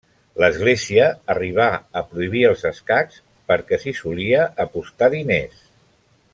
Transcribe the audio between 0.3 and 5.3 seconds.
L'Església arribà a prohibir els escacs, perquè s'hi solia apostar